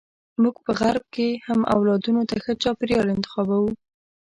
موږ 0.41 0.55
په 0.65 0.71
غرب 0.79 1.03
کې 1.15 1.27
هم 1.47 1.59
اولادونو 1.75 2.21
ته 2.29 2.35
ښه 2.43 2.53
چاپیریال 2.63 3.07
انتخابوو. 3.15 3.71